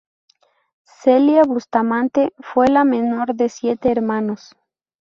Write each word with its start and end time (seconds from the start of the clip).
Celia 1.03 1.43
Bustamante 1.43 2.33
fue 2.39 2.67
la 2.69 2.83
menor 2.83 3.35
de 3.35 3.49
siete 3.49 3.91
hermanos. 3.91 4.55